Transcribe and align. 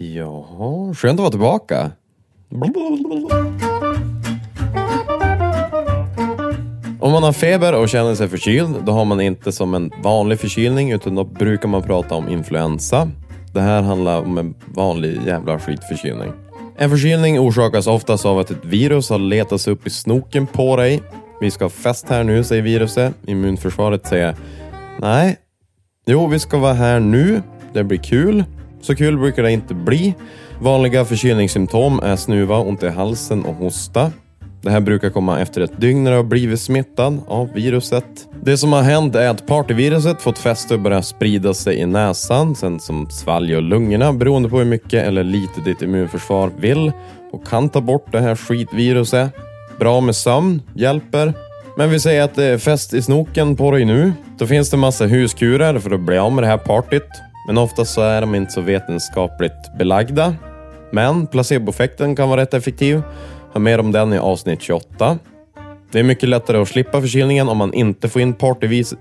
Jaha, 0.00 0.94
skönt 0.94 1.20
att 1.20 1.20
vara 1.20 1.30
tillbaka. 1.30 1.90
Om 7.00 7.12
man 7.12 7.22
har 7.22 7.32
feber 7.32 7.74
och 7.74 7.88
känner 7.88 8.14
sig 8.14 8.28
förkyld, 8.28 8.76
då 8.84 8.92
har 8.92 9.04
man 9.04 9.20
inte 9.20 9.52
som 9.52 9.74
en 9.74 9.90
vanlig 10.02 10.40
förkylning, 10.40 10.92
utan 10.92 11.14
då 11.14 11.24
brukar 11.24 11.68
man 11.68 11.82
prata 11.82 12.14
om 12.14 12.28
influensa. 12.28 13.10
Det 13.52 13.60
här 13.60 13.82
handlar 13.82 14.20
om 14.20 14.38
en 14.38 14.54
vanlig 14.74 15.20
jävla 15.26 15.58
skitförkylning. 15.58 16.32
En 16.76 16.90
förkylning 16.90 17.40
orsakas 17.40 17.86
oftast 17.86 18.26
av 18.26 18.38
att 18.38 18.50
ett 18.50 18.64
virus 18.64 19.10
har 19.10 19.18
letat 19.18 19.60
sig 19.60 19.72
upp 19.72 19.86
i 19.86 19.90
snoken 19.90 20.46
på 20.46 20.76
dig. 20.76 21.02
Vi 21.40 21.50
ska 21.50 21.64
ha 21.64 21.70
fest 21.70 22.08
här 22.08 22.24
nu, 22.24 22.44
säger 22.44 22.62
viruset. 22.62 23.14
Immunförsvaret 23.26 24.06
säger 24.06 24.36
nej. 25.00 25.36
Jo, 26.06 26.26
vi 26.26 26.38
ska 26.38 26.58
vara 26.58 26.72
här 26.72 27.00
nu. 27.00 27.42
Det 27.72 27.84
blir 27.84 27.98
kul. 27.98 28.44
Så 28.80 28.94
kul 28.94 29.18
brukar 29.18 29.42
det 29.42 29.52
inte 29.52 29.74
bli. 29.74 30.14
Vanliga 30.60 31.04
förkylningssymptom 31.04 32.00
är 32.02 32.16
snuva, 32.16 32.58
ont 32.58 32.82
i 32.82 32.88
halsen 32.88 33.44
och 33.44 33.54
hosta. 33.54 34.12
Det 34.62 34.70
här 34.70 34.80
brukar 34.80 35.10
komma 35.10 35.40
efter 35.40 35.60
ett 35.60 35.80
dygn 35.80 36.04
när 36.04 36.10
du 36.10 36.16
har 36.16 36.24
blivit 36.24 36.60
smittad 36.60 37.20
av 37.28 37.52
viruset. 37.52 38.04
Det 38.42 38.58
som 38.58 38.72
har 38.72 38.82
hänt 38.82 39.14
är 39.14 39.28
att 39.28 39.46
partyviruset 39.46 40.22
fått 40.22 40.38
fäste 40.38 40.74
och 40.74 40.80
börjat 40.80 41.06
sprida 41.06 41.54
sig 41.54 41.78
i 41.78 41.86
näsan, 41.86 42.54
sen 42.54 42.80
som 42.80 43.10
svalg 43.10 43.56
och 43.56 43.62
lungorna 43.62 44.12
beroende 44.12 44.48
på 44.48 44.58
hur 44.58 44.64
mycket 44.64 45.06
eller 45.06 45.24
lite 45.24 45.60
ditt 45.60 45.82
immunförsvar 45.82 46.50
vill 46.58 46.92
och 47.32 47.46
kan 47.46 47.68
ta 47.68 47.80
bort 47.80 48.12
det 48.12 48.20
här 48.20 48.36
skitviruset. 48.36 49.30
Bra 49.78 50.00
med 50.00 50.16
sömn, 50.16 50.62
hjälper. 50.74 51.34
Men 51.76 51.90
vi 51.90 52.00
säger 52.00 52.22
att 52.22 52.34
det 52.34 52.44
är 52.44 52.58
fest 52.58 52.94
i 52.94 53.02
snoken 53.02 53.56
på 53.56 53.70
dig 53.70 53.84
nu. 53.84 54.12
Då 54.38 54.46
finns 54.46 54.70
det 54.70 54.76
massa 54.76 55.06
huskurer 55.06 55.78
för 55.78 55.90
att 55.90 56.00
bli 56.00 56.18
av 56.18 56.32
med 56.32 56.44
det 56.44 56.48
här 56.48 56.58
partyt. 56.58 57.08
Men 57.48 57.58
oftast 57.58 57.94
så 57.94 58.00
är 58.00 58.20
de 58.20 58.34
inte 58.34 58.52
så 58.52 58.60
vetenskapligt 58.60 59.78
belagda. 59.78 60.34
Men 60.90 61.26
placeboeffekten 61.26 62.16
kan 62.16 62.28
vara 62.28 62.40
rätt 62.40 62.54
effektiv. 62.54 63.02
Hör 63.52 63.60
mer 63.60 63.80
om 63.80 63.92
den 63.92 64.12
i 64.12 64.18
avsnitt 64.18 64.62
28. 64.62 65.18
Det 65.92 65.98
är 65.98 66.02
mycket 66.02 66.28
lättare 66.28 66.58
att 66.58 66.68
slippa 66.68 67.00
förkylningen 67.00 67.48
om 67.48 67.56
man 67.56 67.74
inte 67.74 68.08
får 68.08 68.22
in 68.22 68.34
partyvis... 68.34 68.94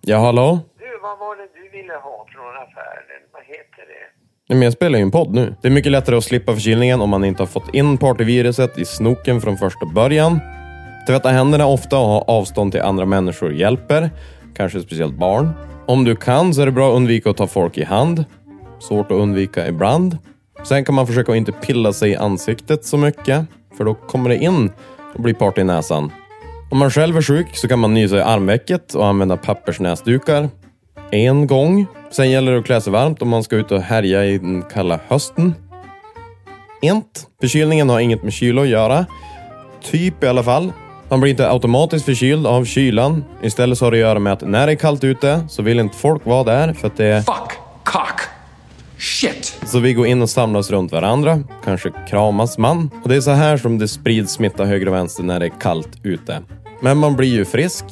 Ja, 0.00 0.18
hallå? 0.18 0.58
Du, 0.78 0.98
vad 1.02 1.18
var 1.18 1.36
det 1.36 1.42
du 1.42 1.78
ville 1.78 1.92
ha 1.92 2.26
från 2.28 2.56
affären? 2.56 3.22
Vad 3.32 3.42
heter 3.42 3.86
det? 3.88 4.06
Nej, 4.48 4.58
Men 4.58 4.62
jag 4.62 4.72
spelar 4.72 4.98
ju 4.98 5.02
en 5.02 5.10
podd 5.10 5.34
nu. 5.34 5.54
Det 5.62 5.68
är 5.68 5.72
mycket 5.72 5.92
lättare 5.92 6.16
att 6.16 6.24
slippa 6.24 6.52
förkylningen 6.52 7.00
om 7.00 7.10
man 7.10 7.24
inte 7.24 7.42
har 7.42 7.48
fått 7.48 7.74
in 7.74 7.98
partyviruset 7.98 8.78
i 8.78 8.84
snoken 8.84 9.40
från 9.40 9.56
första 9.56 9.86
början. 9.86 10.40
Tvätta 11.06 11.28
händerna 11.28 11.66
ofta 11.66 11.98
och 11.98 12.06
ha 12.06 12.20
avstånd 12.20 12.72
till 12.72 12.82
andra 12.82 13.04
människor 13.06 13.52
hjälper. 13.52 14.10
Kanske 14.56 14.80
speciellt 14.80 15.18
barn. 15.18 15.50
Om 15.86 16.04
du 16.04 16.16
kan 16.16 16.54
så 16.54 16.62
är 16.62 16.66
det 16.66 16.72
bra 16.72 16.90
att 16.90 16.96
undvika 16.96 17.30
att 17.30 17.36
ta 17.36 17.46
folk 17.46 17.78
i 17.78 17.84
hand. 17.84 18.24
Svårt 18.78 19.06
att 19.06 19.18
undvika 19.18 19.68
ibland. 19.68 20.18
Sen 20.64 20.84
kan 20.84 20.94
man 20.94 21.06
försöka 21.06 21.32
att 21.32 21.38
inte 21.38 21.52
pilla 21.52 21.92
sig 21.92 22.10
i 22.10 22.16
ansiktet 22.16 22.84
så 22.84 22.96
mycket, 22.96 23.46
för 23.76 23.84
då 23.84 23.94
kommer 23.94 24.30
det 24.30 24.36
in 24.36 24.70
och 25.14 25.22
blir 25.22 25.34
part 25.34 25.58
i 25.58 25.64
näsan. 25.64 26.12
Om 26.70 26.78
man 26.78 26.90
själv 26.90 27.16
är 27.16 27.22
sjuk 27.22 27.56
så 27.56 27.68
kan 27.68 27.78
man 27.78 27.94
nysa 27.94 28.16
i 28.16 28.20
armvecket 28.20 28.94
och 28.94 29.06
använda 29.06 29.36
pappersnäsdukar. 29.36 30.48
En 31.10 31.46
gång. 31.46 31.86
Sen 32.10 32.30
gäller 32.30 32.52
det 32.52 32.58
att 32.58 32.66
klä 32.66 32.80
sig 32.80 32.92
varmt 32.92 33.22
om 33.22 33.28
man 33.28 33.44
ska 33.44 33.56
ut 33.56 33.72
och 33.72 33.80
härja 33.80 34.24
i 34.24 34.38
den 34.38 34.62
kalla 34.62 35.00
hösten. 35.08 35.54
Int. 36.82 37.26
Förkylningen 37.40 37.88
har 37.88 38.00
inget 38.00 38.22
med 38.22 38.32
kyla 38.32 38.62
att 38.62 38.68
göra. 38.68 39.06
Typ 39.82 40.24
i 40.24 40.26
alla 40.26 40.42
fall. 40.42 40.72
Man 41.08 41.20
blir 41.20 41.30
inte 41.30 41.50
automatiskt 41.50 42.04
förkyld 42.04 42.46
av 42.46 42.64
kylan. 42.64 43.24
Istället 43.42 43.78
så 43.78 43.84
har 43.84 43.90
det 43.90 43.96
att 43.96 44.00
göra 44.00 44.18
med 44.18 44.32
att 44.32 44.40
när 44.40 44.66
det 44.66 44.72
är 44.72 44.76
kallt 44.76 45.04
ute 45.04 45.40
så 45.48 45.62
vill 45.62 45.80
inte 45.80 45.96
folk 45.96 46.26
vara 46.26 46.44
där 46.44 46.72
för 46.72 46.86
att 46.86 46.96
det 46.96 47.06
är 47.06 47.20
Fuck. 47.20 47.52
Cock. 47.84 48.20
Shit. 48.98 49.58
Så 49.66 49.78
vi 49.78 49.92
går 49.92 50.06
in 50.06 50.22
och 50.22 50.30
samlas 50.30 50.70
runt 50.70 50.92
varandra, 50.92 51.42
kanske 51.64 51.92
kramas 52.08 52.58
man. 52.58 52.90
Och 53.02 53.08
det 53.08 53.16
är 53.16 53.20
så 53.20 53.30
här 53.30 53.56
som 53.56 53.78
det 53.78 53.88
sprids 53.88 54.32
smitta 54.32 54.64
höger 54.64 54.88
och 54.88 54.94
vänster 54.94 55.22
när 55.22 55.40
det 55.40 55.46
är 55.46 55.60
kallt 55.60 55.88
ute. 56.02 56.42
Men 56.80 56.98
man 56.98 57.16
blir 57.16 57.28
ju 57.28 57.44
frisk, 57.44 57.84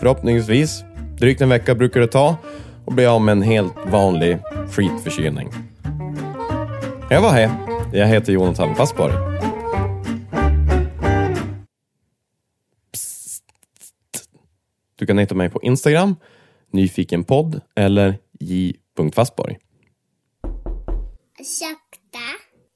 förhoppningsvis. 0.00 0.84
Drygt 1.18 1.40
en 1.40 1.48
vecka 1.48 1.74
brukar 1.74 2.00
det 2.00 2.06
ta 2.06 2.36
och 2.84 2.92
blir 2.92 3.14
av 3.14 3.20
med 3.20 3.32
en 3.32 3.42
helt 3.42 3.74
vanlig 3.86 4.38
skitförkylning. 4.70 5.48
Jag 7.10 7.20
var 7.20 7.30
här. 7.30 7.50
Jag 7.92 8.06
heter 8.06 8.32
Jonathan 8.32 8.74
Fassborg. 8.74 9.14
Du 15.02 15.06
kan 15.06 15.18
hitta 15.18 15.34
mig 15.34 15.50
på 15.50 15.62
Instagram, 15.62 16.16
nyfikenpodd 16.70 17.60
eller 17.74 18.18
j.fassborg. 18.40 19.58
Ursäkta? 21.38 22.26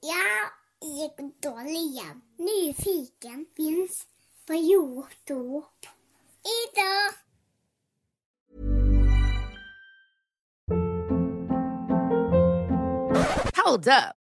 Jag 0.01 0.49
gick 0.91 1.43
dåligen. 1.43 2.23
Nyfiken 2.39 3.47
finns 3.57 4.07
på 4.47 4.55
Youtube. 4.55 5.67
Idag. 6.43 7.13
Hold 13.65 13.89
up. 13.89 14.26